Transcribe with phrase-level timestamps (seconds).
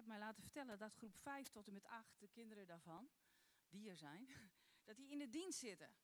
[0.00, 3.10] heb mij laten vertellen dat groep 5 tot en met 8, de kinderen daarvan,
[3.68, 4.28] die er zijn,
[4.86, 5.94] dat die in de dienst zitten.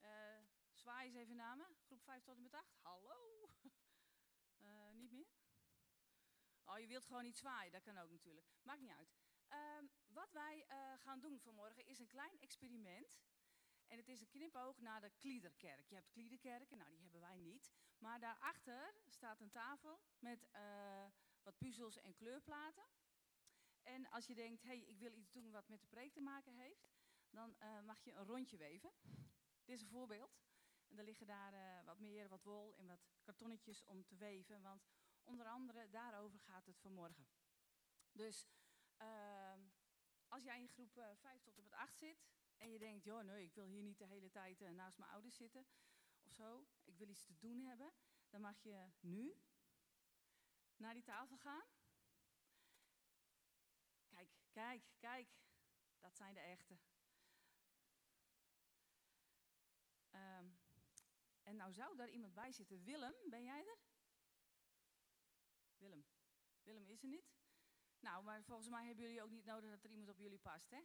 [0.00, 0.08] Uh,
[0.72, 1.66] zwaai eens even naar me.
[1.86, 2.78] Groep 5 tot en met 8.
[2.82, 3.50] Hallo?
[4.58, 5.26] Uh, niet meer?
[6.64, 8.46] Oh, je wilt gewoon niet zwaaien, dat kan ook natuurlijk.
[8.62, 9.14] Maakt niet uit.
[9.50, 13.20] Uh, wat wij uh, gaan doen vanmorgen is een klein experiment.
[13.86, 15.88] En het is een knipoog naar de Kliederkerk.
[15.88, 17.70] Je hebt Kliederkerken, nou die hebben wij niet.
[17.98, 20.48] Maar daarachter staat een tafel met
[21.42, 22.84] wat puzzels en kleurplaten.
[23.90, 26.20] En als je denkt, hé, hey, ik wil iets doen wat met de preek te
[26.20, 26.90] maken heeft,
[27.30, 28.92] dan uh, mag je een rondje weven.
[29.64, 30.38] Dit is een voorbeeld.
[30.88, 34.62] En er liggen daar uh, wat meer, wat wol en wat kartonnetjes om te weven.
[34.62, 34.86] Want
[35.24, 37.28] onder andere daarover gaat het vanmorgen.
[38.12, 38.46] Dus
[39.02, 39.54] uh,
[40.28, 42.24] als jij in groep uh, 5 tot en met 8 zit
[42.56, 45.36] en je denkt, joh, nee, ik wil hier niet de hele tijd naast mijn ouders
[45.36, 45.66] zitten
[46.22, 46.66] of zo.
[46.84, 47.92] Ik wil iets te doen hebben.
[48.28, 49.34] Dan mag je nu
[50.76, 51.79] naar die tafel gaan.
[54.50, 55.28] Kijk, kijk.
[56.00, 56.78] Dat zijn de echte.
[60.12, 60.58] Um,
[61.42, 62.84] en nou zou daar iemand bij zitten.
[62.84, 63.78] Willem, ben jij er?
[65.76, 66.04] Willem.
[66.62, 67.32] Willem is er niet.
[68.00, 70.70] Nou, maar volgens mij hebben jullie ook niet nodig dat er iemand op jullie past,
[70.70, 70.80] hè?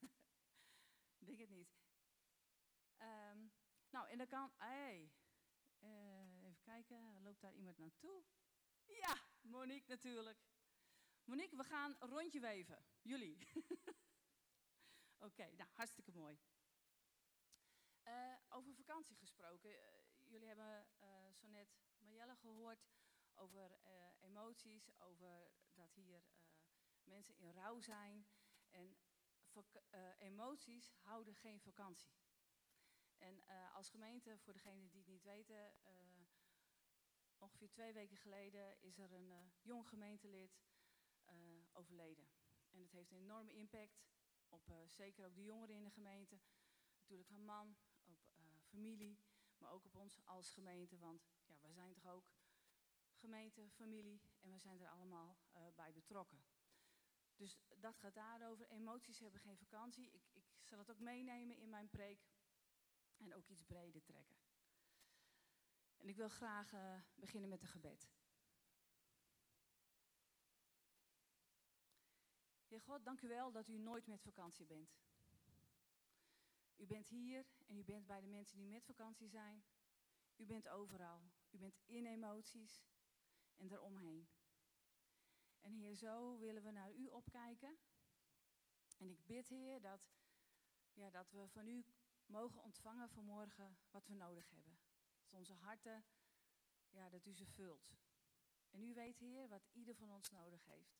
[1.26, 1.76] Denk het niet.
[2.98, 3.52] Um,
[3.90, 4.52] nou, en dan kan...
[4.56, 5.12] Hey,
[5.80, 8.24] uh, even kijken, loopt daar iemand naartoe?
[8.84, 10.38] Ja, Monique natuurlijk.
[11.28, 12.84] Monique, we gaan een rondje weven.
[13.02, 13.38] Jullie.
[15.26, 16.38] Oké, nou, hartstikke mooi.
[18.04, 19.70] Uh, over vakantie gesproken.
[19.70, 19.78] Uh,
[20.24, 22.88] jullie hebben uh, zo net Marjelle gehoord
[23.34, 23.78] over
[24.20, 26.24] emoties, over dat hier
[27.02, 28.26] mensen in rouw zijn.
[28.70, 28.96] En
[30.18, 32.16] emoties houden geen vakantie.
[33.16, 35.74] En als gemeente, voor degenen die het niet weten,
[37.38, 40.58] ongeveer twee weken geleden is er een jong gemeentelid
[41.78, 42.28] overleden.
[42.70, 44.00] En het heeft een enorme impact
[44.48, 46.40] op zeker ook de jongeren in de gemeente.
[46.98, 49.18] Natuurlijk haar man, op uh, familie,
[49.58, 50.98] maar ook op ons als gemeente.
[50.98, 52.30] Want ja, wij zijn toch ook
[53.14, 56.44] gemeente, familie en we zijn er allemaal uh, bij betrokken.
[57.36, 58.68] Dus dat gaat daarover.
[58.68, 60.10] Emoties hebben geen vakantie.
[60.10, 62.26] Ik, ik zal het ook meenemen in mijn preek
[63.16, 64.36] en ook iets breder trekken.
[65.96, 66.72] En ik wil graag
[67.14, 68.08] beginnen met een gebed.
[72.80, 74.96] God, dank u wel dat u nooit met vakantie bent.
[76.76, 79.64] U bent hier en u bent bij de mensen die met vakantie zijn.
[80.36, 81.30] U bent overal.
[81.50, 82.84] U bent in emoties
[83.56, 84.28] en eromheen.
[85.60, 87.78] En Heer, zo willen we naar u opkijken.
[88.98, 90.00] En ik bid, Heer, dat,
[90.92, 91.84] ja, dat we van u
[92.26, 94.78] mogen ontvangen vanmorgen wat we nodig hebben.
[95.18, 96.04] Dat onze harten,
[96.90, 97.96] ja, dat u ze vult.
[98.70, 100.97] En u weet, Heer, wat ieder van ons nodig heeft.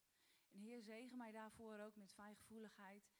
[0.50, 3.10] En Heer, zegen mij daarvoor ook met fijngevoeligheid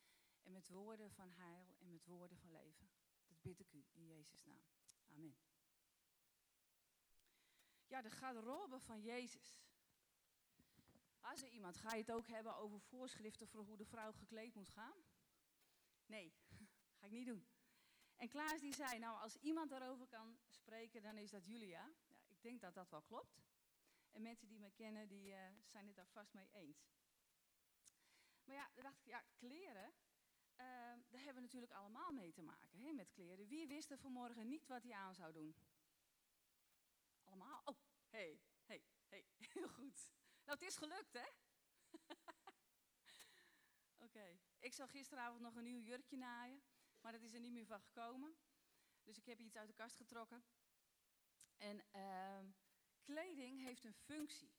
[0.43, 2.91] en met woorden van heil en met woorden van leven.
[3.27, 4.65] Dat bid ik u in Jezus' naam.
[5.11, 5.39] Amen.
[7.87, 9.61] Ja, de garderobe van Jezus.
[11.21, 14.55] Als er iemand, ga je het ook hebben over voorschriften voor hoe de vrouw gekleed
[14.55, 14.97] moet gaan?
[16.07, 16.35] Nee,
[16.99, 17.47] ga ik niet doen.
[18.17, 21.69] En Klaas die zei, nou als iemand daarover kan spreken, dan is dat Julia.
[21.69, 21.93] Ja,
[22.29, 23.41] ik denk dat dat wel klopt.
[24.11, 26.89] En mensen die me kennen, die uh, zijn het daar vast mee eens.
[28.49, 29.95] Maar ja, dan dacht ik, ja, kleren, uh,
[31.09, 33.49] daar hebben we natuurlijk allemaal mee te maken, hè, met kleren.
[33.49, 35.57] Wie wist er vanmorgen niet wat hij aan zou doen?
[37.25, 37.63] Allemaal?
[37.65, 37.77] Oh,
[38.09, 40.13] hey, hey, hey, heel goed.
[40.45, 41.27] Nou, het is gelukt, hè?
[44.07, 46.63] Oké, ik zou gisteravond nog een nieuw jurkje naaien,
[47.01, 48.37] maar dat is er niet meer van gekomen.
[49.03, 50.45] Dus ik heb iets uit de kast getrokken.
[51.57, 52.41] En uh,
[53.03, 54.57] kleding heeft een functie.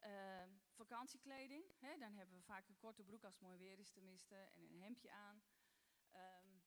[0.00, 3.90] Uh, vakantiekleding, hè, dan hebben we vaak een korte broek als het mooi weer is
[3.90, 5.42] tenminste en een hemdje aan.
[6.12, 6.62] Um,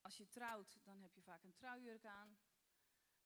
[0.00, 2.38] als je trouwt, dan heb je vaak een trouwjurk aan.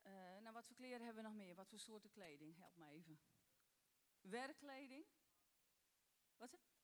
[0.02, 1.54] Uh, nou, wat voor kleren hebben we nog meer?
[1.54, 2.56] Wat voor soorten kleding?
[2.56, 3.20] Help me even.
[4.20, 5.06] Werkkleding.
[6.36, 6.80] Wat is het?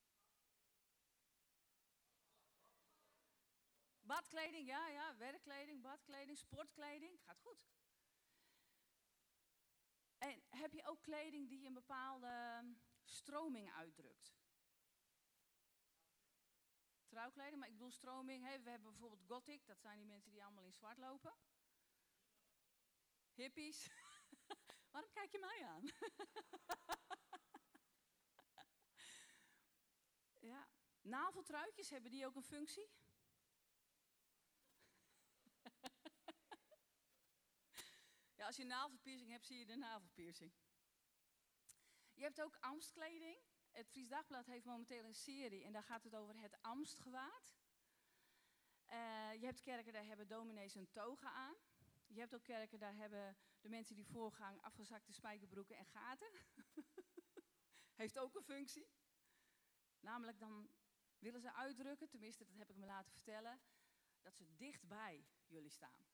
[3.99, 5.17] Badkleding, ja, ja.
[5.17, 7.19] Werkkleding, badkleding, sportkleding.
[7.21, 7.67] Gaat goed.
[10.17, 12.63] En heb je ook kleding die een bepaalde
[13.09, 14.37] stroming uitdrukt?
[17.07, 18.43] Trouwkleding, maar ik bedoel stroming.
[18.43, 21.35] Hey, we hebben bijvoorbeeld gothic, dat zijn die mensen die allemaal in zwart lopen.
[23.33, 23.89] Hippies.
[24.91, 25.83] Waarom kijk je mij aan?
[30.51, 30.69] ja.
[31.01, 32.89] Naveltruitjes, hebben die ook een functie?
[38.35, 40.53] Ja, als je een navelpiercing hebt, zie je de navelpiercing.
[42.19, 43.37] Je hebt ook Amstkleding.
[43.71, 47.55] Het Fries Dagblad heeft momenteel een serie en daar gaat het over het Amstgewaad.
[48.87, 51.55] Uh, je hebt kerken, daar hebben dominees een toga aan.
[52.07, 56.31] Je hebt ook kerken, daar hebben de mensen die voorgaan afgezakte spijkerbroeken en gaten.
[58.01, 58.89] Heeft ook een functie.
[59.99, 60.69] Namelijk dan
[61.19, 63.61] willen ze uitdrukken, tenminste dat heb ik me laten vertellen,
[64.21, 66.05] dat ze dichtbij jullie staan.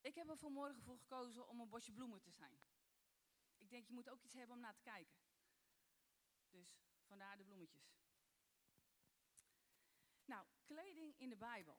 [0.00, 2.60] Ik heb er vanmorgen voor gekozen om een bosje bloemen te zijn.
[3.56, 5.29] Ik denk, je moet ook iets hebben om naar te kijken.
[6.50, 6.76] Dus
[7.06, 7.98] vandaar de bloemetjes.
[10.24, 11.78] Nou, kleding in de Bijbel.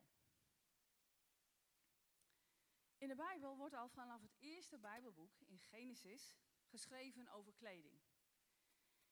[2.97, 6.35] In de Bijbel wordt al vanaf het eerste Bijbelboek in Genesis
[6.65, 8.01] geschreven over kleding.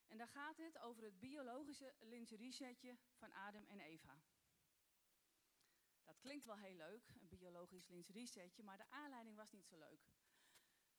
[0.07, 4.21] En daar gaat het over het biologische lingeriesetje van Adam en Eva.
[6.03, 10.07] Dat klinkt wel heel leuk, een biologisch lingeriesetje, maar de aanleiding was niet zo leuk.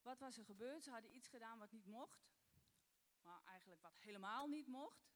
[0.03, 0.85] Wat was er gebeurd?
[0.85, 2.31] Ze hadden iets gedaan wat niet mocht,
[3.31, 5.09] maar eigenlijk wat helemaal niet mocht.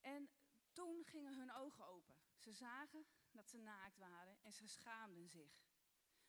[0.00, 0.30] En
[0.72, 2.16] toen gingen hun ogen open.
[2.36, 5.68] Ze zagen dat ze naakt waren en ze schaamden zich.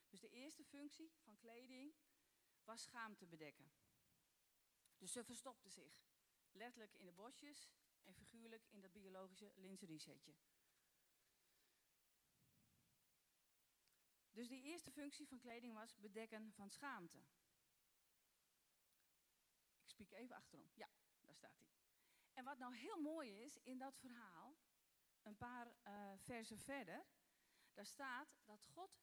[0.10, 1.96] Dus de eerste functie van kleding
[2.64, 3.72] was schaamte bedekken.
[4.98, 6.04] Dus ze verstopte zich.
[6.52, 7.70] Letterlijk in de bosjes
[8.04, 10.36] en figuurlijk in dat biologische lingeriesetje.
[14.32, 17.24] Dus die eerste functie van kleding was bedekken van schaamte.
[20.02, 20.70] Ik spiek even achterom.
[20.74, 20.90] Ja,
[21.22, 21.70] daar staat hij.
[22.34, 24.58] En wat nou heel mooi is in dat verhaal,
[25.22, 27.06] een paar uh, versen verder,
[27.74, 29.02] daar staat dat God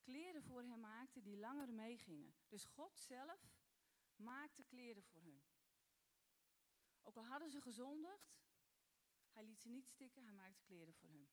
[0.00, 2.34] kleren voor hen maakte die langer meegingen.
[2.48, 3.52] Dus God zelf
[4.16, 5.42] maakte kleren voor hun.
[7.02, 8.38] Ook al hadden ze gezondigd,
[9.30, 11.28] hij liet ze niet stikken, hij maakte kleren voor hun.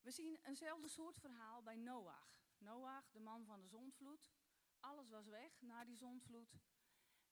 [0.00, 2.42] We zien eenzelfde soort verhaal bij Noach.
[2.58, 4.32] Noach, de man van de zondvloed.
[4.80, 6.54] Alles was weg na die zondvloed.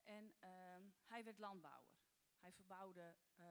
[0.03, 1.95] En uh, hij werd landbouwer.
[2.39, 3.47] Hij verbouwde uh,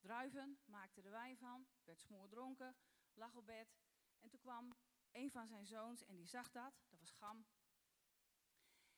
[0.00, 2.76] druiven, maakte er wijn van, werd smoordronken,
[3.14, 3.76] lag op bed.
[4.18, 4.76] En toen kwam
[5.12, 7.46] een van zijn zoons en die zag dat, dat was Gam.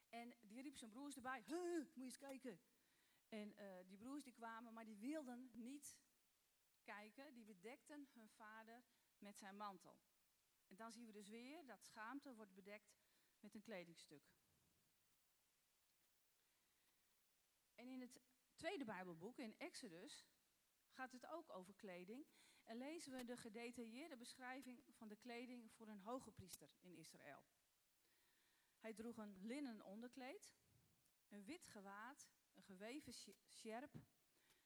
[0.09, 2.61] En die riep zijn broers erbij, moet je eens kijken.
[3.29, 5.99] En uh, die broers die kwamen, maar die wilden niet
[6.83, 7.35] kijken.
[7.35, 8.85] Die bedekten hun vader
[9.19, 10.01] met zijn mantel.
[10.67, 12.97] En dan zien we dus weer dat schaamte wordt bedekt
[13.41, 14.36] met een kledingstuk.
[17.77, 18.21] En in het
[18.55, 20.27] tweede Bijbelboek, in Exodus,
[20.89, 22.27] gaat het ook over kleding.
[22.65, 27.45] En lezen we de gedetailleerde beschrijving van de kleding voor een hoge priester in Israël.
[28.79, 30.55] Hij droeg een linnen onderkleed,
[31.29, 33.15] een wit gewaad, een geweven
[33.49, 33.95] sjerp,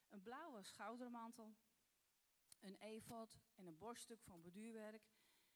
[0.09, 1.55] een blauwe schoudermantel,
[2.59, 5.09] een efod en een borststuk van borduurwerk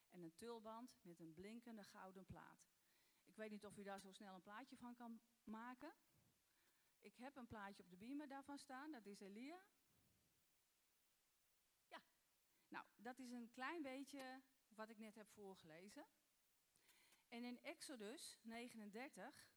[0.09, 2.69] en een tulband met een blinkende gouden plaat.
[3.25, 5.93] Ik weet niet of u daar zo snel een plaatje van kan maken.
[7.05, 9.65] Ik heb een plaatje op de beamer daarvan staan, dat is Elia.
[11.87, 12.01] Ja,
[12.67, 16.07] nou, dat is een klein beetje wat ik net heb voorgelezen.
[17.27, 19.47] En in Exodus 39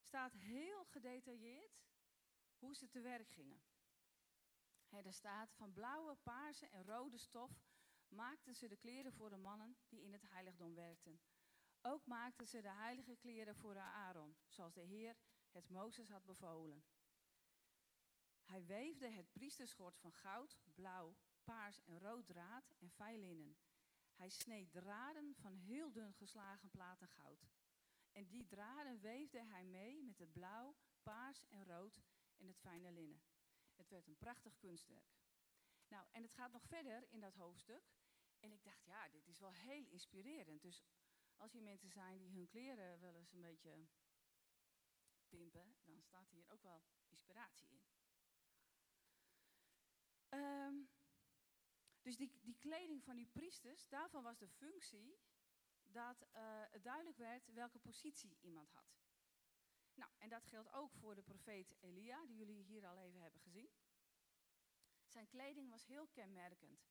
[0.00, 1.82] staat heel gedetailleerd
[2.58, 3.62] hoe ze te werk gingen.
[4.88, 7.64] er staat van blauwe, paarse en rode stof
[8.08, 11.20] maakten ze de kleren voor de mannen die in het heiligdom werkten.
[11.82, 15.16] Ook maakten ze de heilige kleren voor Aaron, zoals de Heer
[15.54, 16.84] het Mozes had bevolen.
[18.42, 23.56] Hij weefde het priesterschort van goud, blauw, paars en rood draad en fijn linnen.
[24.14, 27.48] Hij sneed draden van heel dun geslagen platen goud.
[28.12, 32.02] En die draden weefde hij mee met het blauw, paars en rood
[32.36, 33.22] en het fijne linnen.
[33.74, 35.22] Het werd een prachtig kunstwerk.
[35.88, 37.92] Nou, en het gaat nog verder in dat hoofdstuk.
[38.40, 40.62] En ik dacht, ja, dit is wel heel inspirerend.
[40.62, 40.84] Dus
[41.36, 43.86] als hier mensen zijn die hun kleren wel eens een beetje
[45.84, 47.82] dan staat hier ook wel inspiratie in.
[50.30, 50.88] Um,
[52.02, 55.18] dus die, die kleding van die priesters, daarvan was de functie
[55.82, 59.02] dat uh, het duidelijk werd welke positie iemand had.
[59.94, 63.40] Nou, en dat geldt ook voor de profeet Elia, die jullie hier al even hebben
[63.40, 63.70] gezien.
[65.06, 66.86] Zijn kleding was heel kenmerkend.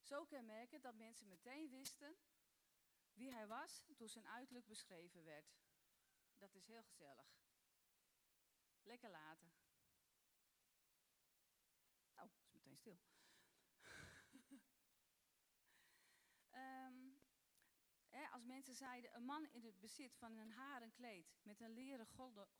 [0.00, 2.16] Zo kenmerkend dat mensen meteen wisten
[3.12, 5.52] wie hij was toen zijn uiterlijk beschreven werd.
[6.38, 7.40] Dat is heel gezellig.
[8.82, 9.52] Lekker laten.
[12.16, 12.98] Oh, is meteen stil.
[16.52, 17.20] um,
[18.30, 22.06] als mensen zeiden, een man in het bezit van een haren kleed met een leren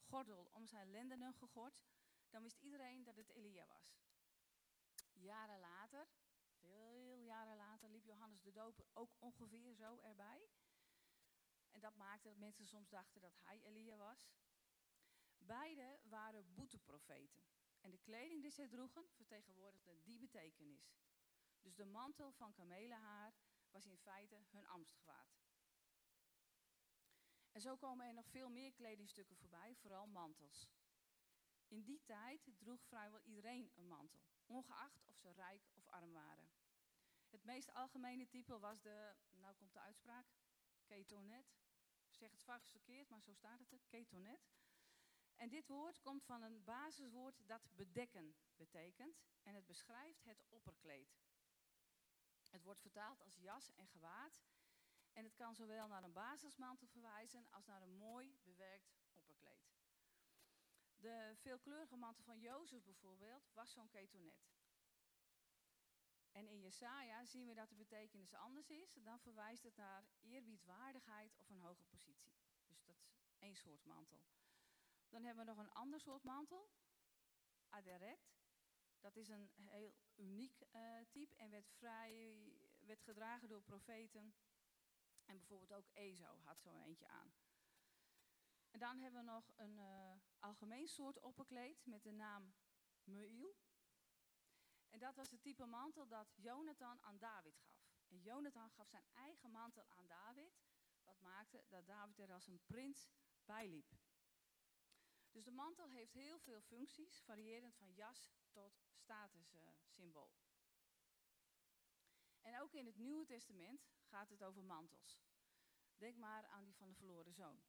[0.06, 1.80] gordel om zijn lendenen gegord,
[2.30, 3.98] dan wist iedereen dat het Elia was.
[5.12, 6.08] Jaren later,
[6.60, 10.48] veel jaren later, liep Johannes de Doper ook ongeveer zo erbij.
[11.70, 14.30] En dat maakte dat mensen soms dachten dat hij Elia was.
[15.50, 17.42] Beide waren boeteprofeten.
[17.80, 20.92] En de kleding die zij droegen vertegenwoordigde die betekenis.
[21.60, 23.34] Dus de mantel van kamelenhaar
[23.70, 25.40] was in feite hun ambtsgewaad.
[27.52, 30.68] En zo komen er nog veel meer kledingstukken voorbij, vooral mantels.
[31.68, 36.50] In die tijd droeg vrijwel iedereen een mantel, ongeacht of ze rijk of arm waren.
[37.28, 40.26] Het meest algemene type was de, nou komt de uitspraak,
[40.84, 41.54] ketonet.
[42.04, 44.50] Ik zeg het vast verkeerd, maar zo staat het er, ketonet.
[45.40, 51.18] En dit woord komt van een basiswoord dat bedekken betekent en het beschrijft het opperkleed.
[52.50, 54.40] Het wordt vertaald als jas en gewaad
[55.12, 59.70] en het kan zowel naar een basismantel verwijzen als naar een mooi bewerkt opperkleed.
[60.96, 64.48] De veelkleurige mantel van Jozef bijvoorbeeld was zo'n ketonet.
[66.32, 68.94] En in Jesaja zien we dat de betekenis anders is.
[68.94, 72.32] Dan verwijst het naar eerbiedwaardigheid of een hoge positie.
[72.66, 74.20] Dus dat is één soort mantel.
[75.10, 76.70] Dan hebben we nog een ander soort mantel.
[77.68, 78.30] Aderet.
[79.00, 84.34] Dat is een heel uniek uh, type en werd, vrij, werd gedragen door profeten.
[85.24, 87.32] En bijvoorbeeld ook Ezo had zo eentje aan.
[88.70, 92.54] En dan hebben we nog een uh, algemeen soort opperkleed met de naam
[93.04, 93.56] Meil.
[94.88, 97.80] En dat was het type mantel dat Jonathan aan David gaf.
[98.06, 100.60] En Jonathan gaf zijn eigen mantel aan David,
[101.04, 103.10] wat maakte dat David er als een prins
[103.44, 103.98] bij liep.
[105.30, 110.32] Dus de mantel heeft heel veel functies, variërend van jas tot statussymbool.
[112.40, 115.22] en ook in het Nieuwe Testament gaat het over mantels.
[115.96, 117.62] Denk maar aan die van de verloren zoon.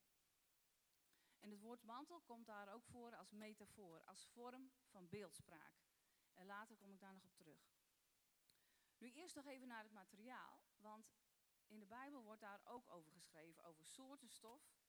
[1.40, 5.74] En het woord mantel komt daar ook voor als metafoor, als vorm van beeldspraak.
[6.34, 7.74] En later kom ik daar nog op terug.
[8.98, 11.14] Nu eerst nog even naar het materiaal, want
[11.68, 14.81] in de Bijbel wordt daar ook over geschreven, over soorten stof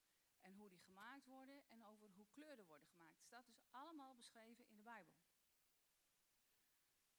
[0.43, 3.17] en hoe die gemaakt worden en over hoe kleuren worden gemaakt.
[3.17, 5.17] Het staat dus allemaal beschreven in de Bijbel.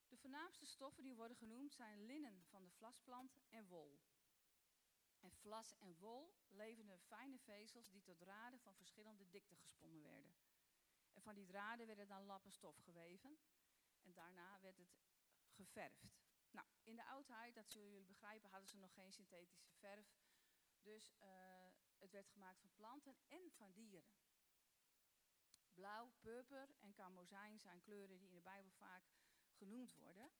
[0.07, 4.01] De voornaamste stoffen die worden genoemd zijn linnen van de vlasplant en wol.
[5.19, 10.35] En vlas en wol leverden fijne vezels die tot draden van verschillende dikte gesponnen werden.
[11.13, 13.37] En van die draden werden dan lappen stof geweven
[14.01, 14.95] en daarna werd het
[15.49, 16.11] geverfd.
[16.51, 20.15] Nou, in de oudheid, dat zullen jullie begrijpen, hadden ze nog geen synthetische verf.
[20.81, 21.62] Dus uh,
[22.03, 24.05] het werd gemaakt van planten en van dieren.
[25.73, 29.03] Blauw, purper en karmozijn zijn kleuren die in de Bijbel vaak
[29.51, 30.31] genoemd worden.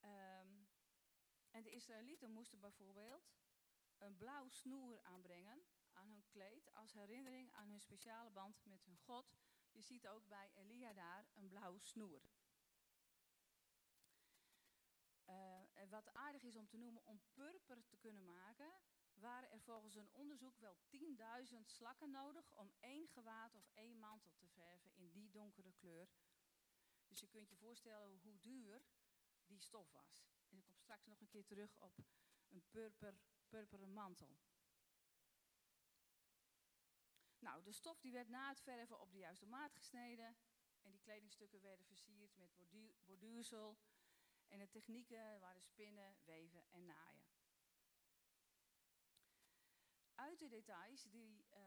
[0.00, 0.68] Um,
[1.50, 3.30] en de Israëlieten moesten bijvoorbeeld
[3.98, 8.98] een blauw snoer aanbrengen aan hun kleed als herinnering aan hun speciale band met hun
[8.98, 9.32] God.
[9.70, 12.22] Je ziet ook bij Elia daar een blauwe snoer.
[15.26, 18.72] Uh, wat aardig is om te noemen, om purper te kunnen maken,
[19.20, 20.76] waren er volgens een onderzoek wel
[21.50, 26.08] 10.000 slakken nodig om één gewaad of één mantel te verven in die donkere kleur.
[27.06, 28.82] Dus je kunt je voorstellen hoe duur
[29.46, 30.26] die stof was.
[30.48, 31.98] En ik kom straks nog een keer terug op
[32.48, 33.14] een purper,
[33.48, 34.38] purperen mantel.
[37.38, 40.36] Nou, de stof die werd na het verven op de juiste maat gesneden.
[40.82, 42.56] En die kledingstukken werden versierd met
[43.04, 43.78] borduursel.
[44.48, 47.17] En de technieken waren spinnen, weven en naaien.
[50.18, 51.58] Uit de details die uh,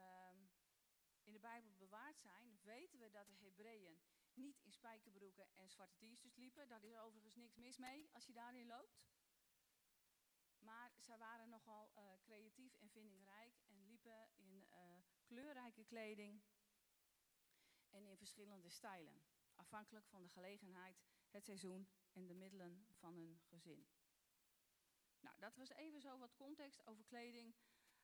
[1.23, 4.01] in de Bijbel bewaard zijn, weten we dat de Hebreeën
[4.33, 6.67] niet in spijkerbroeken en zwarte t-shirts liepen.
[6.67, 9.01] Daar is overigens niks mis mee als je daarin loopt.
[10.57, 14.77] Maar zij waren nogal uh, creatief en vindingrijk en liepen in uh,
[15.23, 16.41] kleurrijke kleding
[17.89, 19.23] en in verschillende stijlen.
[19.55, 23.87] Afhankelijk van de gelegenheid, het seizoen en de middelen van hun gezin.
[25.19, 27.55] Nou, dat was even zo wat context over kleding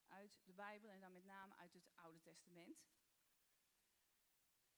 [0.07, 2.85] uit de Bijbel en dan met name uit het Oude Testament.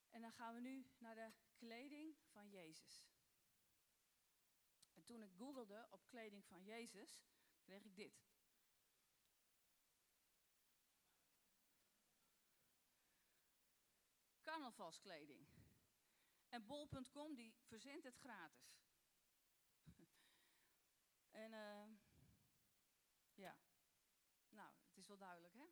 [0.09, 3.07] En dan gaan we nu naar de kleding van Jezus.
[4.93, 7.27] En toen ik googelde op kleding van Jezus,
[7.61, 8.27] kreeg ik dit.
[14.41, 15.47] Carnavalskleding.
[16.47, 18.81] En bol.com die verzendt het gratis.
[21.43, 21.85] en uh,
[23.33, 23.57] ja,
[24.49, 25.65] nou, het is wel duidelijk, hè?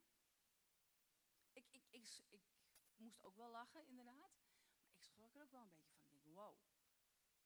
[1.52, 4.16] Ik, ik, ik, ik moest ook wel lachen, inderdaad.
[4.16, 6.12] Maar ik schrok er ook wel een beetje van.
[6.12, 6.58] Ik wow,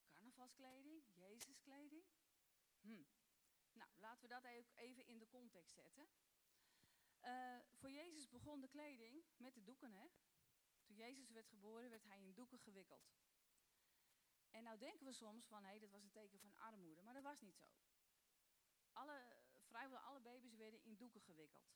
[0.08, 2.04] carnavalskleding, Jezuskleding.
[2.80, 3.02] Hm.
[3.72, 4.44] Nou, laten we dat
[4.74, 6.08] even in de context zetten.
[7.24, 10.06] Uh, voor Jezus begon de kleding met de doeken, hè?
[10.84, 13.12] Toen Jezus werd geboren, werd hij in doeken gewikkeld.
[14.50, 17.14] En nou denken we soms van, hé, hey, dat was een teken van armoede, maar
[17.14, 17.66] dat was niet zo.
[18.92, 19.41] Alle,
[19.72, 21.72] vrijwel alle baby's werden in doeken gewikkeld.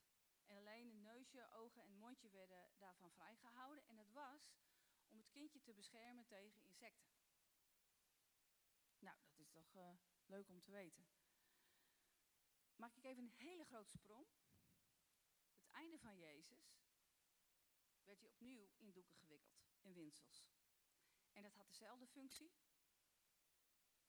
[0.47, 3.87] En alleen een neusje, ogen en mondje werden daarvan vrijgehouden.
[3.87, 4.55] En dat was
[5.09, 7.15] om het kindje te beschermen tegen insecten.
[8.99, 9.93] Nou, dat is toch uh,
[10.27, 11.07] leuk om te weten.
[12.77, 14.27] Maak ik even een hele grote sprong.
[15.57, 16.77] Het einde van Jezus
[18.03, 20.47] werd hij opnieuw in doeken gewikkeld, in winsels.
[21.33, 22.53] En dat had dezelfde functie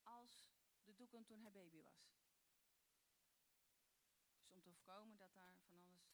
[0.04, 0.52] als
[0.84, 2.27] de doeken toen hij baby was.
[4.68, 6.12] Te voorkomen dat daar van alles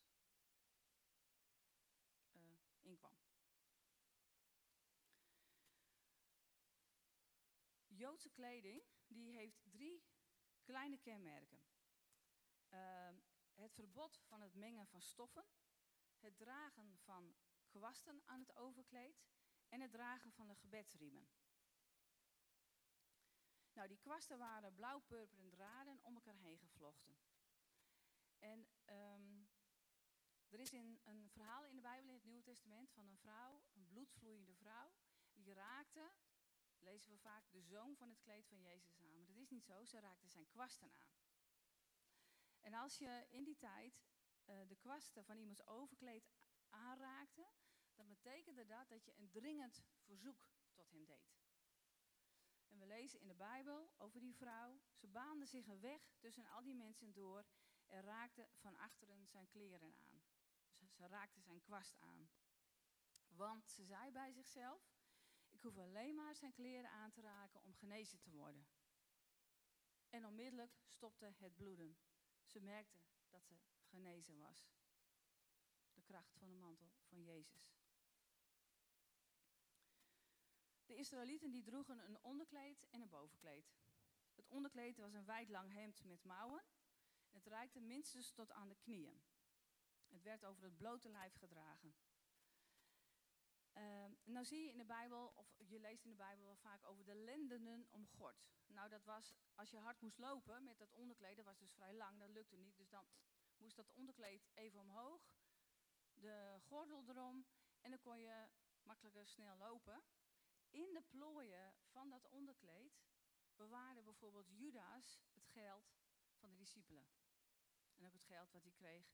[2.31, 2.41] uh,
[2.81, 3.17] in kwam.
[7.87, 10.03] Joodse kleding die heeft drie
[10.63, 11.63] kleine kenmerken.
[12.69, 13.09] Uh,
[13.53, 15.45] het verbod van het mengen van stoffen,
[16.19, 17.35] het dragen van
[17.67, 19.23] kwasten aan het overkleed
[19.69, 21.29] en het dragen van de gebedsriemen.
[23.73, 27.21] Nou, die kwasten waren blauw-purperen draden om elkaar heen gevlochten.
[28.43, 29.49] En um,
[30.49, 33.63] er is in een verhaal in de Bijbel, in het Nieuwe Testament, van een vrouw,
[33.73, 34.93] een bloedvloeiende vrouw,
[35.33, 36.11] die raakte,
[36.77, 39.15] lezen we vaak, de zoom van het kleed van Jezus aan.
[39.15, 41.17] Maar dat is niet zo, ze raakte zijn kwasten aan.
[42.59, 44.03] En als je in die tijd
[44.45, 46.31] uh, de kwasten van iemands overkleed
[46.69, 47.51] aanraakte,
[47.95, 51.41] dan betekende dat dat je een dringend verzoek tot hem deed.
[52.67, 54.81] En we lezen in de Bijbel over die vrouw.
[54.93, 57.45] Ze baande zich een weg tussen al die mensen door
[57.93, 60.23] en raakte van achteren zijn kleren aan.
[60.89, 62.29] Ze, raakte zijn kwast aan.
[63.27, 64.93] Want ze zei bij zichzelf:
[65.49, 68.67] Ik hoef alleen maar zijn kleren aan te raken om genezen te worden.
[70.09, 71.97] En onmiddellijk stopte het bloeden.
[72.45, 74.71] Ze merkte dat ze genezen was.
[75.93, 77.73] De kracht van de mantel van Jezus.
[80.85, 83.73] De Israëlieten die droegen een onderkleed en een bovenkleed.
[84.33, 86.63] Het onderkleed was een wijd lang hemd met mouwen.
[87.33, 89.21] Het reikte minstens tot aan de knieën.
[90.07, 91.95] Het werd over het blote lijf gedragen.
[94.23, 97.05] Nou zie je in de Bijbel, of je leest in de Bijbel wel vaak over
[97.05, 98.51] de lendenen om gort.
[98.67, 101.93] Nou, dat was als je hard moest lopen met dat onderkleed, dat was dus vrij
[101.93, 102.77] lang, dat lukte niet.
[102.77, 103.05] Dus dan
[103.57, 105.33] moest dat onderkleed even omhoog,
[106.13, 107.45] de gordel erom
[107.81, 108.47] en dan kon je
[108.81, 110.03] makkelijker snel lopen.
[110.69, 113.01] In de plooien van dat onderkleed
[113.55, 115.93] bewaarde bijvoorbeeld Judas het geld
[116.39, 117.22] van de discipelen.
[118.03, 119.05] En ook het geld wat hij kreeg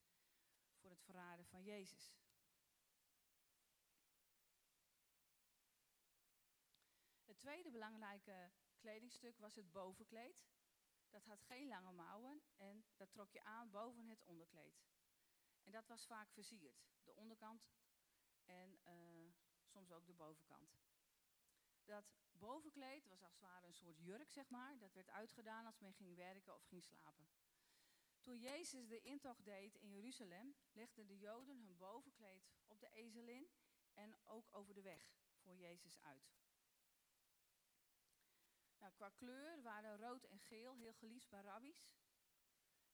[0.76, 2.14] voor het verraden van Jezus.
[7.24, 10.48] Het tweede belangrijke kledingstuk was het bovenkleed.
[11.08, 14.82] Dat had geen lange mouwen en dat trok je aan boven het onderkleed.
[15.62, 17.70] En dat was vaak versierd, de onderkant
[18.44, 19.32] en uh,
[19.66, 20.78] soms ook de bovenkant.
[21.84, 24.78] Dat bovenkleed was als het ware een soort jurk, zeg maar.
[24.78, 27.28] Dat werd uitgedaan als men ging werken of ging slapen.
[28.20, 33.50] Toen Jezus de intocht deed in Jeruzalem, legden de Joden hun bovenkleed op de ezelin
[33.94, 36.38] en ook over de weg voor Jezus uit.
[38.78, 41.92] Nou, qua kleur waren rood en geel heel geliefd bij rabbies.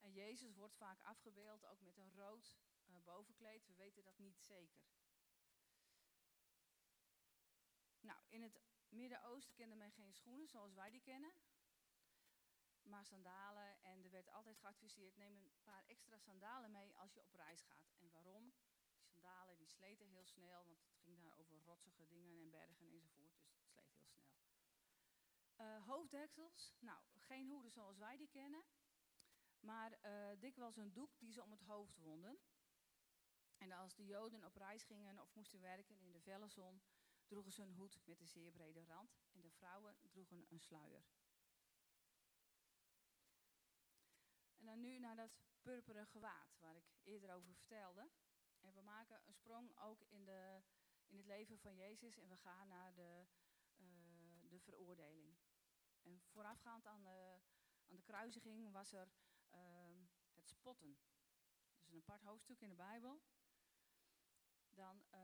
[0.00, 3.66] En Jezus wordt vaak afgebeeld ook met een rood uh, bovenkleed.
[3.66, 4.82] We weten dat niet zeker.
[8.00, 11.32] Nou, in het Midden-Oosten kende men geen schoenen zoals wij die kennen.
[12.86, 13.82] Maar sandalen.
[13.82, 17.62] En er werd altijd geadviseerd, neem een paar extra sandalen mee als je op reis
[17.62, 17.94] gaat.
[17.98, 18.54] En waarom?
[18.96, 22.90] Die sandalen die sleten heel snel, want het ging daar over rotsige dingen en bergen
[22.90, 23.38] enzovoort.
[23.38, 24.24] Dus het sleet heel snel.
[25.60, 28.64] Uh, hoofddeksels, nou, geen hoeden zoals wij die kennen.
[29.60, 32.38] Maar uh, dikwijls een doek die ze om het hoofd wonden.
[33.58, 36.82] En als de Joden op reis gingen of moesten werken in de felle zon,
[37.26, 41.04] droegen ze een hoed met een zeer brede rand en de vrouwen droegen een sluier.
[44.66, 48.10] En dan nu naar dat purperen gewaad waar ik eerder over vertelde.
[48.60, 50.62] En we maken een sprong ook in, de,
[51.06, 53.26] in het leven van Jezus en we gaan naar de,
[53.76, 55.38] uh, de veroordeling.
[56.02, 57.40] En voorafgaand aan de,
[57.86, 59.08] aan de kruisiging was er
[59.54, 59.60] uh,
[60.34, 60.98] het spotten.
[61.78, 63.22] Dus een apart hoofdstuk in de Bijbel.
[64.70, 65.20] Dan uh,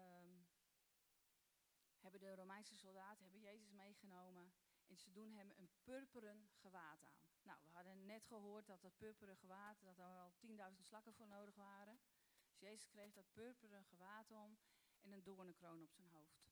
[1.99, 4.53] hebben de Romeinse soldaten hebben Jezus meegenomen
[4.87, 7.32] en ze doen hem een purperen gewaad aan.
[7.43, 11.27] Nou, we hadden net gehoord dat dat purperen gewaad, dat er al 10.000 slakken voor
[11.29, 12.01] nodig waren.
[12.49, 14.59] Dus Jezus kreeg dat purperen gewaad om
[15.01, 16.51] en een doornenkroon op zijn hoofd.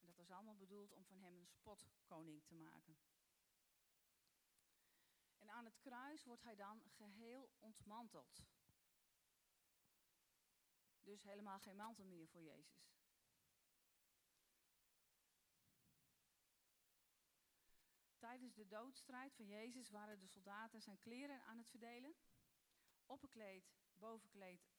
[0.00, 2.98] En dat was allemaal bedoeld om van hem een spotkoning te maken.
[5.38, 8.42] En aan het kruis wordt hij dan geheel ontmanteld.
[11.00, 12.97] Dus helemaal geen mantel meer voor Jezus.
[18.38, 22.14] Tijdens de doodstrijd van Jezus waren de soldaten zijn kleren aan het verdelen.
[23.06, 24.70] Opperkleed, bovenkleed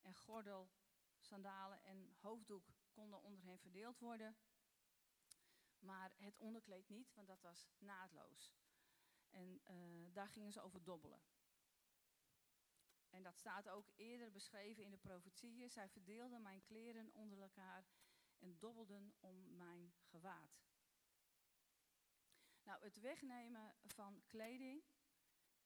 [0.00, 0.70] en gordel,
[1.18, 4.36] sandalen en hoofddoek konden onder hen verdeeld worden.
[5.78, 8.54] Maar het onderkleed niet, want dat was naadloos.
[9.28, 9.76] En eh,
[10.12, 11.22] daar gingen ze over dobbelen.
[13.10, 15.70] En dat staat ook eerder beschreven in de profetieën.
[15.70, 17.86] Zij verdeelden mijn kleren onder elkaar
[18.38, 20.69] en dobbelden om mijn gewaad.
[22.70, 24.84] Nou, het wegnemen van kleding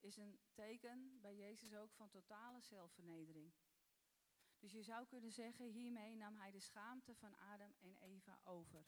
[0.01, 3.53] is een teken bij Jezus ook van totale zelfvernedering.
[4.59, 8.87] Dus je zou kunnen zeggen, hiermee nam hij de schaamte van Adam en Eva over.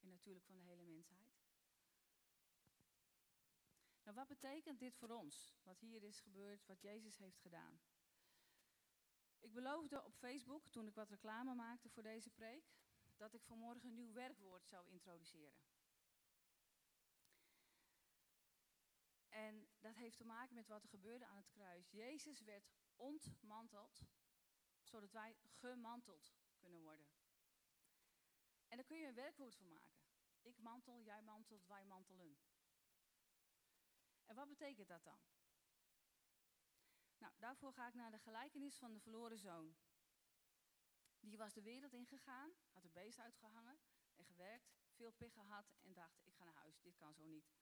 [0.00, 1.40] En natuurlijk van de hele mensheid.
[4.02, 5.54] Nou, wat betekent dit voor ons?
[5.62, 7.80] Wat hier is gebeurd, wat Jezus heeft gedaan.
[9.38, 12.72] Ik beloofde op Facebook, toen ik wat reclame maakte voor deze preek,
[13.16, 15.60] dat ik vanmorgen een nieuw werkwoord zou introduceren.
[19.32, 21.90] En dat heeft te maken met wat er gebeurde aan het kruis.
[21.90, 24.06] Jezus werd ontmanteld,
[24.82, 27.06] zodat wij gemanteld kunnen worden.
[28.68, 30.02] En daar kun je een werkwoord van maken.
[30.40, 32.38] Ik mantel, jij mantelt, wij mantelen.
[34.24, 35.20] En wat betekent dat dan?
[37.18, 39.76] Nou, daarvoor ga ik naar de gelijkenis van de verloren zoon.
[41.20, 43.80] Die was de wereld ingegaan, had een beest uitgehangen
[44.14, 47.52] en gewerkt, veel pech gehad en dacht, ik ga naar huis, dit kan zo niet.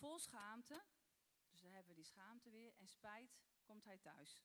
[0.00, 0.84] Vol schaamte,
[1.50, 4.42] dus daar hebben we die schaamte weer, en spijt komt hij thuis.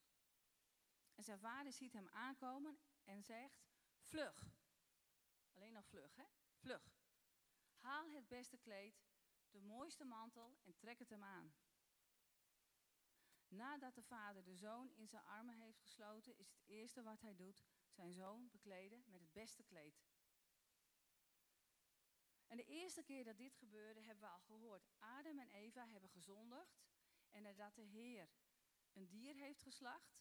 [1.13, 3.65] En zijn vader ziet hem aankomen en zegt,
[4.02, 4.54] vlug.
[5.54, 6.24] Alleen nog vlug, hè?
[6.56, 6.98] Vlug.
[7.78, 9.04] Haal het beste kleed,
[9.50, 11.54] de mooiste mantel en trek het hem aan.
[13.48, 17.36] Nadat de vader de zoon in zijn armen heeft gesloten, is het eerste wat hij
[17.36, 20.04] doet zijn zoon bekleden met het beste kleed.
[22.47, 24.89] En de eerste keer dat dit gebeurde, hebben we al gehoord.
[24.99, 26.84] Adam en Eva hebben gezondigd.
[27.29, 28.29] En nadat de Heer
[28.93, 30.17] een dier heeft geslacht,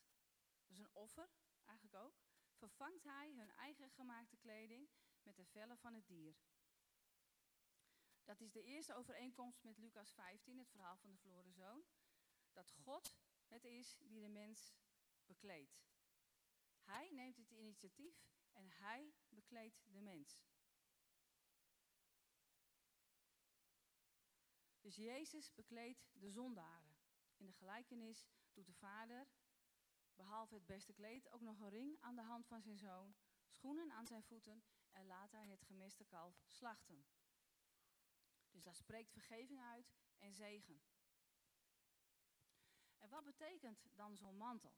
[0.67, 1.31] dus een offer
[1.65, 4.89] eigenlijk ook, vervangt hij hun eigen gemaakte kleding
[5.23, 6.37] met de vellen van het dier.
[8.25, 11.85] Dat is de eerste overeenkomst met Lucas 15, het verhaal van de verloren zoon.
[12.53, 13.17] Dat God
[13.49, 14.75] het is die de mens
[15.27, 15.83] bekleedt.
[16.81, 20.43] Hij neemt het initiatief en hij bekleedt de mens.
[24.85, 26.97] Dus Jezus bekleedt de zondaren.
[27.37, 29.27] In de gelijkenis doet de vader,
[30.15, 33.15] behalve het beste kleed, ook nog een ring aan de hand van zijn zoon,
[33.49, 37.07] schoenen aan zijn voeten en laat hij het gemeste kalf slachten.
[38.51, 40.83] Dus dat spreekt vergeving uit en zegen.
[42.99, 44.77] En wat betekent dan zo'n mantel?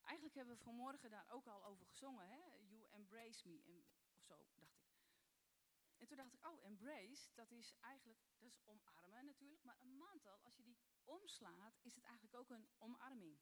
[0.00, 2.40] Eigenlijk hebben we vanmorgen daar ook al over gezongen, hè?
[2.58, 4.46] You embrace me, en, of zo.
[6.02, 9.96] En toen dacht ik, oh, embrace, dat is eigenlijk, dat is omarmen natuurlijk, maar een
[9.96, 13.38] mantel, als je die omslaat, is het eigenlijk ook een omarming.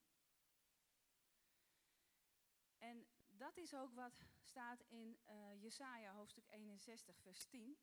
[2.79, 7.79] En dat is ook wat staat in uh, Jesaja hoofdstuk 61, vers 10.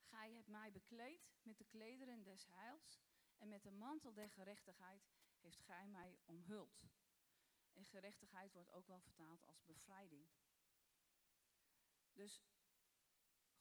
[0.00, 3.00] Gij hebt mij bekleed met de klederen des heils
[3.38, 5.08] en met de mantel der gerechtigheid
[5.40, 6.84] heeft gij mij omhuld.
[7.72, 10.28] En gerechtigheid wordt ook wel vertaald als bevrijding.
[12.12, 12.42] Dus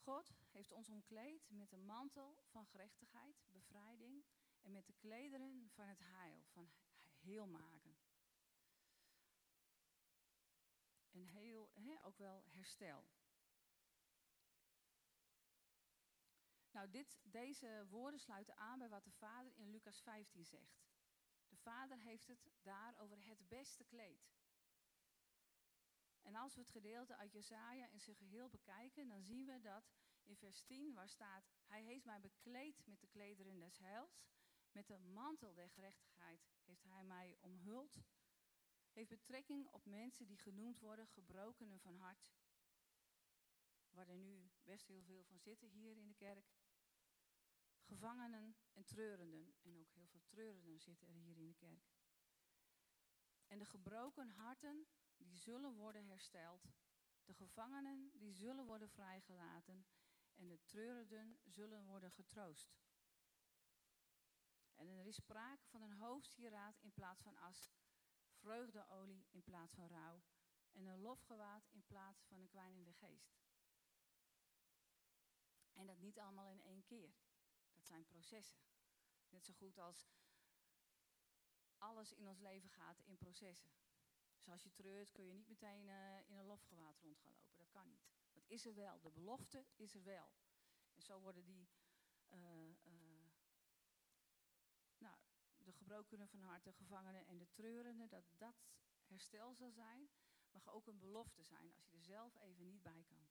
[0.06, 4.26] God heeft ons omkleed met een mantel van gerechtigheid, bevrijding
[4.62, 6.70] en met de klederen van het heil, van
[7.20, 7.98] heel maken.
[11.12, 11.72] En heel,
[12.04, 13.08] ook wel herstel.
[16.72, 20.86] Nou, dit, deze woorden sluiten aan bij wat de vader in Lucas 15 zegt.
[21.48, 24.34] De vader heeft het daar over het beste kleed.
[26.25, 29.91] En als we het gedeelte uit Jesaja in zijn geheel bekijken, dan zien we dat
[30.23, 34.25] in vers 10 waar staat, hij heeft mij bekleed met de klederen des heils,
[34.71, 38.01] met de mantel der gerechtigheid heeft hij mij omhuld,
[38.91, 42.27] heeft betrekking op mensen die genoemd worden gebrokenen van hart,
[43.89, 46.53] waar er nu best heel veel van zitten hier in de kerk.
[47.81, 51.88] Gevangenen en treurenden, en ook heel veel treurenden zitten er hier in de kerk.
[53.47, 56.67] En de gebroken harten, die zullen worden hersteld.
[57.23, 59.86] De gevangenen, die zullen worden vrijgelaten.
[60.34, 62.75] En de treurenden zullen worden getroost.
[64.75, 67.71] En er is sprake van een hoofdsieraad in plaats van as,
[68.32, 70.23] vreugdeolie in plaats van rouw
[70.71, 73.36] en een lofgewaad in plaats van een kwijnende geest.
[75.73, 77.15] En dat niet allemaal in één keer.
[77.73, 78.60] Dat zijn processen.
[79.30, 80.08] Net zo goed als
[81.78, 83.71] alles in ons leven gaat in processen.
[84.45, 87.58] Dus als je treurt kun je niet meteen uh, in een lofgewaad rond gaan lopen.
[87.58, 88.05] Dat kan niet.
[88.34, 89.01] Dat is er wel.
[89.01, 90.34] De belofte is er wel.
[90.93, 91.69] En zo worden die,
[92.29, 92.39] uh,
[92.84, 93.29] uh,
[94.97, 95.17] nou,
[95.58, 98.65] de gebrokenen van hart, de gevangenen en de treurenden, dat dat
[99.05, 100.10] herstel zal zijn,
[100.51, 103.27] mag ook een belofte zijn als je er zelf even niet bij kan.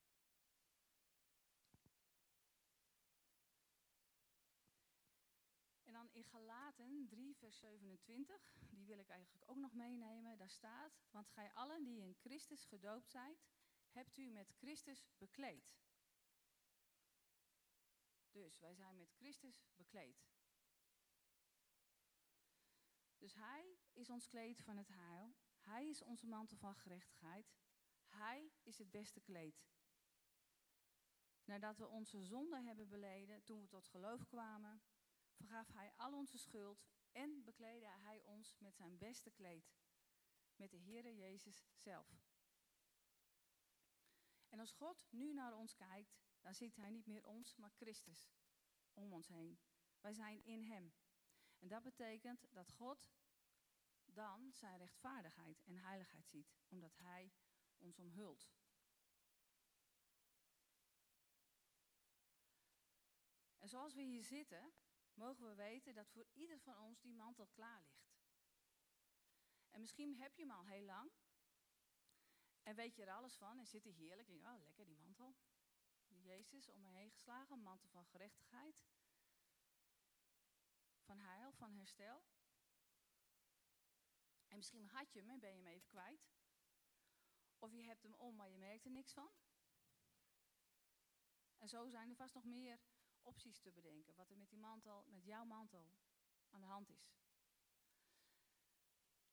[6.14, 8.52] In Galaten 3, vers 27.
[8.70, 10.38] Die wil ik eigenlijk ook nog meenemen.
[10.38, 13.46] Daar staat: Want gij allen die in Christus gedoopt zijt,
[13.90, 15.74] hebt u met Christus bekleed.
[18.30, 20.26] Dus wij zijn met Christus bekleed.
[23.18, 25.34] Dus Hij is ons kleed van het heil.
[25.58, 27.54] Hij is onze mantel van gerechtigheid.
[28.06, 29.64] Hij is het beste kleed.
[31.44, 34.82] Nadat we onze zonde hebben beleden toen we tot geloof kwamen,
[35.34, 39.74] vergaf Hij al onze schuld en bekleedde Hij ons met zijn beste kleed,
[40.56, 42.24] met de Heere Jezus zelf.
[44.48, 48.32] En als God nu naar ons kijkt, dan ziet Hij niet meer ons, maar Christus
[48.92, 49.58] om ons heen.
[50.00, 50.94] Wij zijn in Hem.
[51.58, 53.12] En dat betekent dat God
[54.04, 57.32] dan zijn rechtvaardigheid en heiligheid ziet, omdat Hij
[57.78, 58.48] ons omhult.
[63.58, 64.72] En zoals we hier zitten,
[65.14, 68.14] mogen we weten dat voor ieder van ons die mantel klaar ligt.
[69.70, 71.12] En misschien heb je hem al heel lang.
[72.62, 74.28] En weet je er alles van en zit er heerlijk.
[74.28, 75.36] En oh, lekker die mantel.
[76.08, 78.82] Jezus om me heen geslagen, een mantel van gerechtigheid.
[81.00, 82.24] Van heil, van herstel.
[84.48, 86.28] En misschien had je hem en ben je hem even kwijt.
[87.58, 89.30] Of je hebt hem om, maar je merkt er niks van.
[91.58, 92.80] En zo zijn er vast nog meer
[93.24, 94.14] opties te bedenken.
[94.14, 95.92] Wat er met die mantel, met jouw mantel,
[96.50, 97.14] aan de hand is.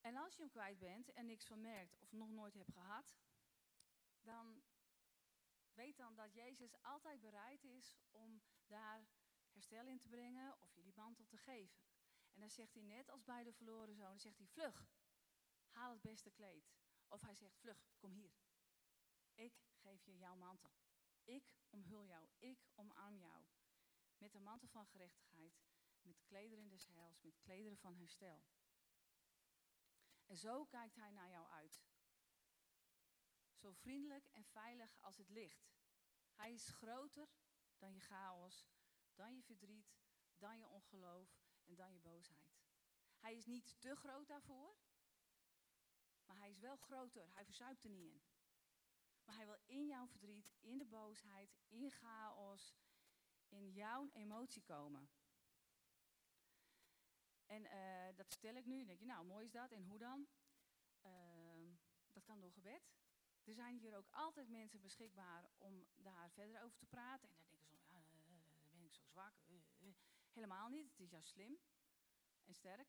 [0.02, 3.18] En als je hem kwijt bent en niks van merkt of nog nooit hebt gehad,
[4.22, 4.64] dan
[5.74, 9.08] weet dan dat Jezus altijd bereid is om daar
[9.50, 11.82] herstel in te brengen of je die mantel te geven.
[12.34, 14.88] En dan zegt hij net als bij de verloren zoon, zegt hij vlug,
[15.70, 16.72] haal het beste kleed.
[17.08, 18.34] Of hij zegt vlug, kom hier.
[19.34, 20.72] Ik geef je jouw mantel.
[21.24, 23.46] Ik omhul jou, ik omarm jou.
[24.22, 25.62] Met een mantel van gerechtigheid,
[26.02, 28.44] met klederen des heils, met klederen van herstel.
[30.26, 31.82] En zo kijkt hij naar jou uit.
[33.54, 35.72] Zo vriendelijk en veilig als het licht.
[36.34, 37.30] Hij is groter
[37.78, 38.68] dan je chaos,
[39.14, 39.96] dan je verdriet,
[40.38, 42.60] dan je ongeloof en dan je boosheid.
[43.18, 44.76] Hij is niet te groot daarvoor,
[46.26, 47.34] maar hij is wel groter.
[47.34, 48.22] Hij verzuipt er niet in.
[49.24, 52.76] Maar hij wil in jouw verdriet, in de boosheid, in chaos,
[53.52, 55.10] in jouw emotie komen.
[57.46, 58.78] En uh, dat stel ik nu.
[58.78, 59.72] Dan denk je, nou, mooi is dat.
[59.72, 60.28] En hoe dan?
[61.06, 61.12] Uh,
[62.12, 62.92] dat kan door gebed.
[63.44, 67.30] Er zijn hier ook altijd mensen beschikbaar om daar verder over te praten.
[67.30, 69.34] En dan denken ze, ja, uh, dan ben ik zo zwak.
[70.34, 70.90] Helemaal niet.
[70.90, 71.60] Het is juist slim
[72.46, 72.88] en sterk.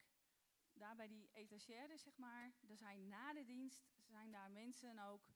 [0.72, 5.30] Daar bij die etagère, zeg maar, er zijn na de dienst zijn daar mensen ook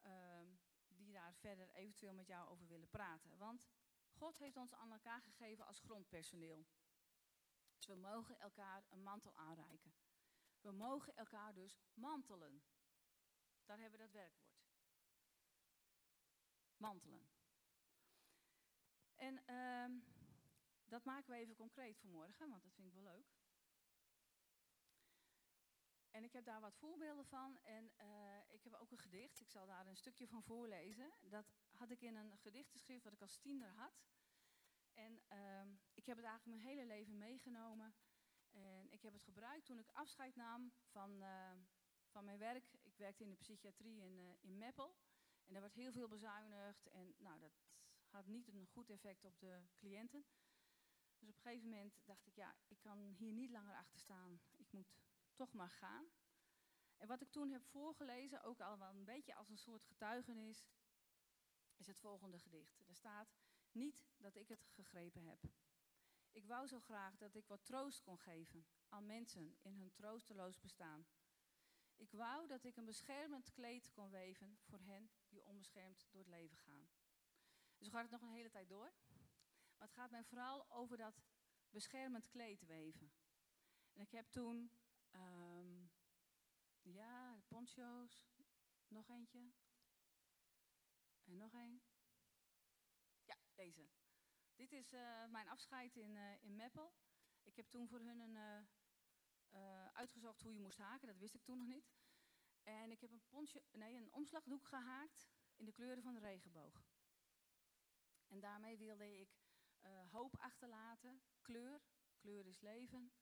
[0.00, 0.46] ehm,
[0.88, 3.38] die daar verder eventueel met jou over willen praten.
[3.38, 3.68] Want
[4.16, 6.66] God heeft ons aan elkaar gegeven als grondpersoneel.
[7.76, 9.94] Dus we mogen elkaar een mantel aanreiken.
[10.60, 12.62] We mogen elkaar dus mantelen.
[13.64, 14.64] Daar hebben we dat werkwoord.
[16.76, 17.28] Mantelen.
[19.14, 20.02] En uh,
[20.84, 23.34] dat maken we even concreet vanmorgen, want dat vind ik wel leuk.
[26.10, 27.58] En ik heb daar wat voorbeelden van.
[27.62, 29.40] En uh, ik heb ook een gedicht.
[29.40, 31.12] Ik zal daar een stukje van voorlezen.
[31.20, 34.04] Dat had ik in een gedichtenschrift wat ik als tiener had.
[34.92, 35.62] En uh,
[35.94, 37.94] ik heb het eigenlijk mijn hele leven meegenomen.
[38.50, 41.52] En ik heb het gebruikt toen ik afscheid nam van, uh,
[42.06, 42.72] van mijn werk.
[42.82, 44.96] Ik werkte in de psychiatrie in, uh, in Meppel.
[45.46, 46.86] En daar werd heel veel bezuinigd.
[46.86, 47.52] En nou, dat
[48.08, 50.24] had niet een goed effect op de cliënten.
[51.18, 54.40] Dus op een gegeven moment dacht ik, ja, ik kan hier niet langer achter staan.
[54.56, 54.96] Ik moet
[55.34, 56.06] toch maar gaan.
[56.96, 60.64] En wat ik toen heb voorgelezen, ook al wel een beetje als een soort getuigenis,
[61.76, 62.82] is het volgende gedicht.
[62.86, 63.34] Er staat,
[63.72, 65.38] niet dat ik het gegrepen heb.
[66.30, 70.60] Ik wou zo graag dat ik wat troost kon geven aan mensen in hun troosteloos
[70.60, 71.06] bestaan.
[71.96, 76.30] Ik wou dat ik een beschermend kleed kon weven voor hen die onbeschermd door het
[76.30, 76.88] leven gaan.
[77.78, 78.92] Dus gaat het nog een hele tijd door.
[79.78, 81.22] Maar het gaat mij vooral over dat
[81.70, 83.12] beschermend kleed weven.
[83.92, 84.70] En ik heb toen
[85.16, 85.90] Um,
[86.82, 88.28] ja, poncho's.
[88.88, 89.52] Nog eentje.
[91.26, 91.82] En nog één.
[93.24, 93.88] Ja, deze.
[94.54, 96.94] Dit is uh, mijn afscheid in, uh, in Meppel.
[97.42, 98.36] Ik heb toen voor hun een,
[99.50, 101.06] uh, uitgezocht hoe je moest haken.
[101.06, 101.94] Dat wist ik toen nog niet.
[102.62, 106.84] En ik heb een, nee, een omslagdoek gehaakt in de kleuren van de regenboog.
[108.26, 109.44] En daarmee wilde ik
[110.10, 111.22] hoop achterlaten.
[111.40, 111.82] Kleur.
[112.16, 113.12] Kleur is leven.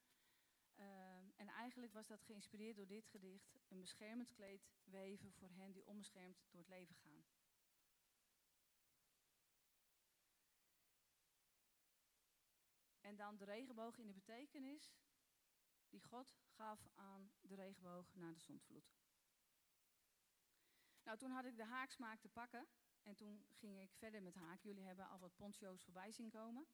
[1.36, 5.86] En eigenlijk was dat geïnspireerd door dit gedicht: een beschermend kleed weven voor hen die
[5.86, 7.24] onbeschermd door het leven gaan.
[13.14, 14.94] En dan de regenboog in de betekenis
[15.88, 18.92] die God gaf aan de regenboog na de zondvloed.
[21.02, 22.68] Nou, toen had ik de haaksmaak te pakken
[23.02, 24.62] en toen ging ik verder met haak.
[24.62, 26.66] Jullie hebben al wat poncho's voorbij zien komen.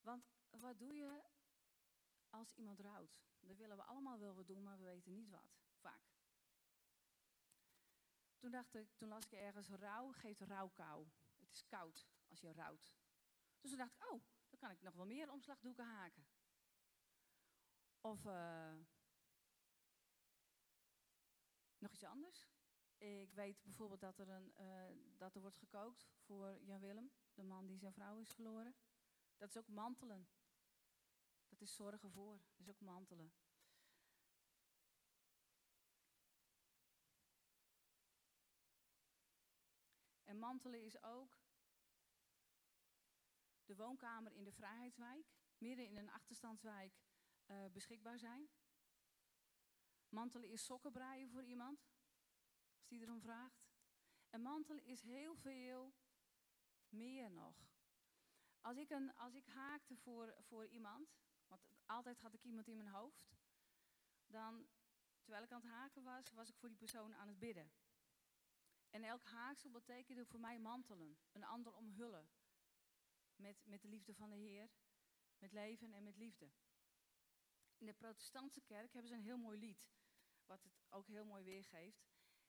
[0.00, 1.22] Want wat doe je
[2.28, 3.22] als iemand rouwt?
[3.40, 6.12] Dat willen we allemaal wel wat doen, maar we weten niet wat, vaak.
[8.38, 11.08] Toen dacht ik, toen las ik ergens, rouw geeft rouwkou.
[11.36, 12.96] Het is koud als je rouwt.
[13.60, 14.22] Dus toen dacht ik, oh,
[14.60, 16.26] kan ik nog wel meer omslagdoeken haken.
[18.00, 18.74] Of uh,
[21.78, 22.48] nog iets anders.
[22.96, 27.42] Ik weet bijvoorbeeld dat er, een, uh, dat er wordt gekookt voor Jan Willem, de
[27.42, 28.74] man die zijn vrouw is verloren.
[29.36, 30.28] Dat is ook mantelen.
[31.48, 32.40] Dat is zorgen voor.
[32.56, 33.32] Dat is ook mantelen.
[40.24, 41.39] En mantelen is ook
[43.70, 45.26] de woonkamer in de Vrijheidswijk,
[45.58, 46.98] midden in een achterstandswijk,
[47.46, 48.48] uh, beschikbaar zijn.
[50.08, 51.86] Mantelen is sokken breien voor iemand,
[52.76, 53.68] als die erom vraagt.
[54.30, 55.94] En mantelen is heel veel
[56.88, 57.68] meer nog.
[58.60, 62.76] Als ik, een, als ik haakte voor, voor iemand, want altijd had ik iemand in
[62.76, 63.30] mijn hoofd,
[64.26, 64.68] dan,
[65.20, 67.72] terwijl ik aan het haken was, was ik voor die persoon aan het bidden.
[68.90, 72.28] En elk haaksel betekende voor mij mantelen, een ander omhullen.
[73.40, 74.70] Met, met de liefde van de Heer,
[75.38, 76.50] met leven en met liefde.
[77.76, 79.90] In de protestantse kerk hebben ze een heel mooi lied,
[80.46, 82.08] wat het ook heel mooi weergeeft.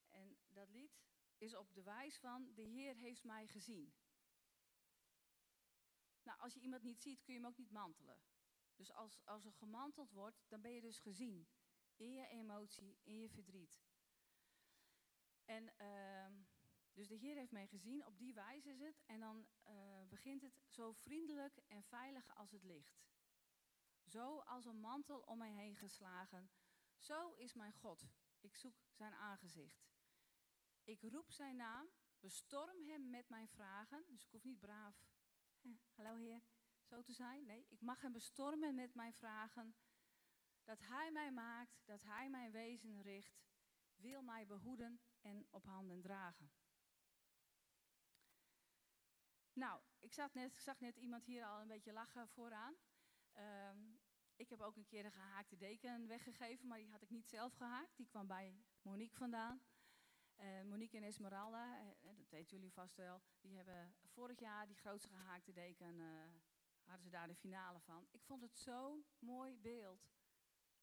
[0.10, 1.02] En dat lied
[1.38, 3.94] is op de wijs van, de Heer heeft mij gezien.
[6.24, 8.22] Nou, als je iemand niet ziet, kun je hem ook niet mantelen.
[8.76, 11.48] Dus als, als er gemanteld wordt, dan ben je dus gezien.
[11.96, 13.82] In je emotie, in je verdriet.
[15.46, 16.28] En uh,
[17.02, 19.02] dus de Heer heeft mij gezien, op die wijze is het.
[19.06, 19.74] En dan uh,
[20.10, 23.02] begint het zo vriendelijk en veilig als het licht.
[24.06, 26.52] Zo als een mantel om mij heen geslagen.
[26.98, 28.08] Zo is mijn God.
[28.40, 29.90] Ik zoek zijn aangezicht.
[30.84, 31.88] Ik roep zijn naam,
[32.20, 34.06] bestorm hem met mijn vragen.
[34.08, 35.04] Dus ik hoef niet braaf,
[35.62, 36.42] eh, hallo Heer,
[36.84, 37.46] zo te zijn.
[37.46, 39.76] Nee, ik mag hem bestormen met mijn vragen.
[40.64, 43.44] Dat hij mij maakt, dat hij mijn wezen richt,
[43.96, 46.52] wil mij behoeden en op handen dragen.
[49.62, 52.76] Nou, ik, net, zag net iemand hier al een beetje lachen vooraan.
[53.70, 54.00] Um,
[54.36, 57.54] ik heb ook een keer een gehaakte deken weggegeven, maar die had ik niet zelf
[57.54, 57.98] gehaakt.
[57.98, 59.62] Die kwam bij Monique vandaan.
[60.38, 64.76] Uh, Monique en Esmeralda, uh, dat weten jullie vast wel, die hebben vorig jaar die
[64.76, 66.00] grootste gehaakte deken,
[66.84, 68.08] hadden ze daar de finale van.
[68.12, 70.12] Ik vond het zo'n mooi beeld.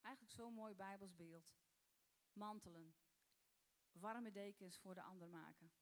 [0.01, 1.55] Eigenlijk zo'n mooi Bijbels beeld.
[2.33, 2.95] Mantelen
[3.93, 5.73] warme dekens voor de ander maken.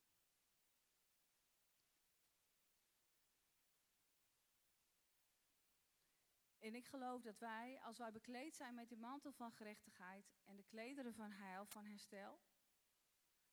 [6.66, 10.56] En ik geloof dat wij, als wij bekleed zijn met de mantel van gerechtigheid en
[10.56, 12.40] de klederen van heil, van herstel,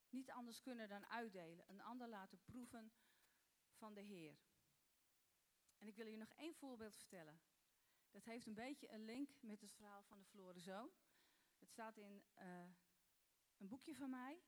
[0.09, 2.91] niet anders kunnen dan uitdelen, een ander laten proeven
[3.71, 4.37] van de Heer.
[5.77, 7.41] En ik wil je nog één voorbeeld vertellen.
[8.11, 10.91] Dat heeft een beetje een link met het verhaal van de verloren zoon.
[11.59, 12.65] Het staat in uh,
[13.57, 14.43] een boekje van mij.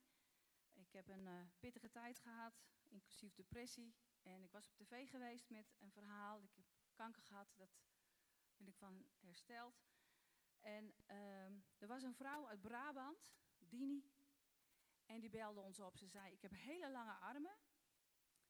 [0.74, 3.96] Ik heb een uh, pittige tijd gehad, inclusief depressie.
[4.22, 6.42] En ik was op tv geweest met een verhaal.
[6.44, 7.70] Ik heb kanker gehad, dat
[8.58, 9.84] ben ik van hersteld.
[10.60, 11.46] En uh,
[11.78, 14.14] er was een vrouw uit Brabant, Dini.
[15.06, 15.98] En die belde ons op.
[15.98, 17.58] Ze zei, ik heb hele lange armen.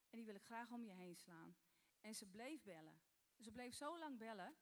[0.09, 1.55] En die wil ik graag om je heen slaan.
[2.01, 3.01] En ze bleef bellen.
[3.39, 4.55] Ze bleef zo lang bellen.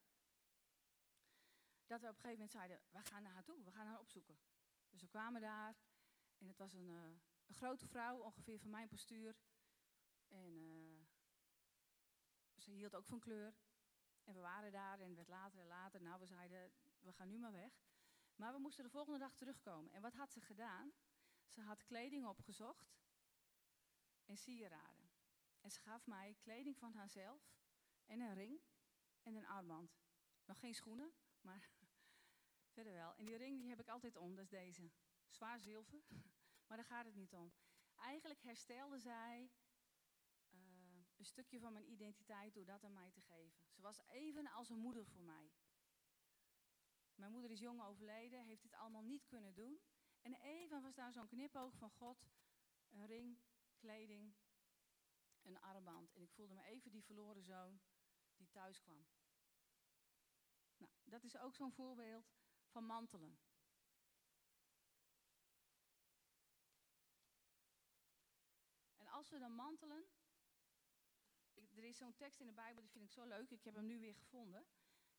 [1.86, 3.64] Dat we op een gegeven moment zeiden, we gaan naar haar toe.
[3.64, 4.40] We gaan haar opzoeken.
[4.90, 5.78] Dus we kwamen daar.
[6.38, 9.38] En het was een, uh, een grote vrouw, ongeveer van mijn postuur.
[10.28, 11.06] En uh,
[12.58, 13.56] ze hield ook van kleur.
[14.24, 16.02] En we waren daar en werd later en later.
[16.02, 17.74] Nou, we zeiden, we gaan nu maar weg.
[18.36, 19.94] Maar we moesten de volgende dag terugkomen.
[19.94, 20.94] En wat had ze gedaan?
[21.48, 22.96] Ze had kleding opgezocht
[24.26, 25.12] en sieraden.
[25.62, 27.54] En ze gaf mij kleding van haarzelf
[28.06, 28.62] en een ring
[29.22, 29.98] en een armband.
[30.46, 31.70] Nog geen schoenen, maar
[32.74, 33.16] verder wel.
[33.16, 34.92] En die ring die heb ik altijd om, dat is deze.
[35.28, 36.04] Zwaar zilver.
[36.68, 37.54] Maar daar gaat het niet om.
[37.96, 39.52] Eigenlijk herstelde zij
[41.24, 43.68] een stukje van mijn identiteit door dat aan mij te geven.
[43.70, 45.52] Ze was even als een moeder voor mij.
[47.16, 49.82] Mijn moeder is jong overleden, heeft dit allemaal niet kunnen doen.
[50.22, 52.28] En even was daar zo'n knipoog van God,
[52.90, 53.40] een ring,
[53.78, 54.34] kleding,
[55.42, 56.14] een armband.
[56.14, 57.82] En ik voelde me even die verloren zoon
[58.36, 59.06] die thuis kwam.
[60.78, 62.34] Nou, dat is ook zo'n voorbeeld
[62.68, 63.40] van mantelen.
[69.14, 70.06] als we dan mantelen,
[71.76, 73.50] er is zo'n tekst in de Bijbel, die vind ik zo leuk.
[73.50, 74.66] Ik heb hem nu weer gevonden.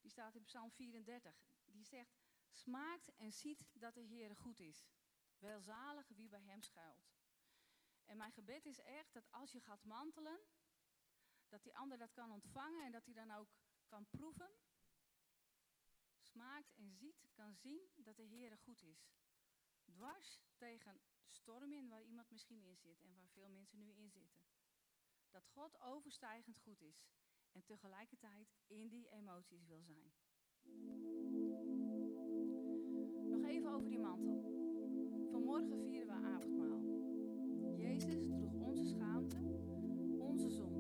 [0.01, 1.35] Die staat in Psalm 34.
[1.65, 2.17] Die zegt,
[2.51, 4.87] smaakt en ziet dat de Heer goed is.
[5.39, 7.13] Welzalig wie bij hem schuilt.
[8.05, 10.41] En mijn gebed is echt dat als je gaat mantelen,
[11.49, 13.49] dat die ander dat kan ontvangen en dat hij dan ook
[13.87, 14.51] kan proeven.
[16.19, 19.13] Smaakt en ziet, kan zien dat de Heer goed is.
[19.85, 24.11] Dwars tegen storm in waar iemand misschien in zit en waar veel mensen nu in
[24.11, 24.54] zitten
[25.35, 27.07] dat God overstijgend goed is
[27.53, 30.13] en tegelijkertijd in die emoties wil zijn.
[33.29, 34.43] Nog even over die mantel.
[35.31, 36.83] Vanmorgen vieren we avondmaal.
[37.77, 39.39] Jezus droeg onze schaamte,
[40.19, 40.74] onze zonde.